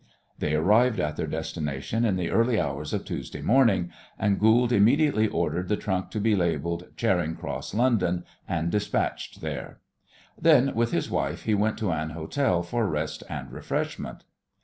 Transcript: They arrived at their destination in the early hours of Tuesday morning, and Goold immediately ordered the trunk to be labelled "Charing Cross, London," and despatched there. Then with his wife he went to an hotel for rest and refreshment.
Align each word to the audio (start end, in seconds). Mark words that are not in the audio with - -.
They 0.39 0.55
arrived 0.55 0.99
at 0.99 1.15
their 1.15 1.27
destination 1.27 2.05
in 2.05 2.15
the 2.15 2.31
early 2.31 2.59
hours 2.59 2.91
of 2.91 3.05
Tuesday 3.05 3.43
morning, 3.43 3.91
and 4.17 4.39
Goold 4.39 4.71
immediately 4.71 5.27
ordered 5.27 5.67
the 5.69 5.77
trunk 5.77 6.09
to 6.09 6.19
be 6.19 6.35
labelled 6.35 6.87
"Charing 6.97 7.35
Cross, 7.35 7.75
London," 7.75 8.23
and 8.49 8.71
despatched 8.71 9.41
there. 9.41 9.79
Then 10.41 10.73
with 10.73 10.91
his 10.91 11.11
wife 11.11 11.43
he 11.43 11.53
went 11.53 11.77
to 11.77 11.91
an 11.91 12.09
hotel 12.17 12.63
for 12.63 12.87
rest 12.89 13.21
and 13.29 13.51
refreshment. 13.51 14.23